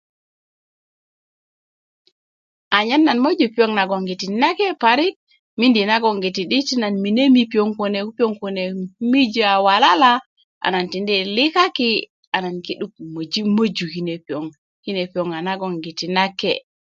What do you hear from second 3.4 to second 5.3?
piyoŋ nagoŋgiti nake' parik